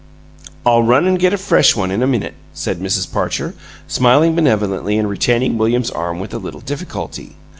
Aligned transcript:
"I'll 0.65 0.81
run 0.81 1.05
and 1.05 1.19
get 1.19 1.31
a 1.31 1.37
fresh 1.37 1.75
one 1.75 1.91
in 1.91 2.01
a 2.01 2.07
minute," 2.07 2.33
said 2.55 2.79
Mrs. 2.79 3.13
Parcher, 3.13 3.53
smiling 3.87 4.33
benevolently 4.33 4.97
and 4.97 5.07
retaining 5.07 5.59
William's 5.59 5.91
arm 5.91 6.19
with 6.19 6.33
a 6.33 6.39
little 6.39 6.61
difficulty. 6.61 7.35